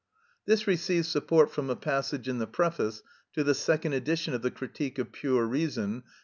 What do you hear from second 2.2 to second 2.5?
in the